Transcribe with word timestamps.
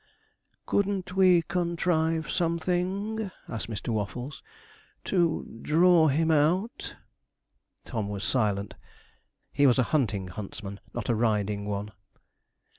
'Couldn't 0.65 1.13
we 1.15 1.43
contrive 1.43 2.27
something,' 2.31 3.29
asked 3.47 3.69
Mr. 3.69 3.89
Waffles, 3.89 4.41
'to 5.03 5.59
draw 5.61 6.07
him 6.07 6.31
out?' 6.31 6.95
Tom 7.85 8.09
was 8.09 8.23
silent. 8.23 8.73
He 9.51 9.67
was 9.67 9.77
a 9.77 9.83
hunting 9.93 10.29
huntsman, 10.29 10.79
not 10.95 11.07
a 11.07 11.13
riding 11.13 11.67
one. 11.67 11.91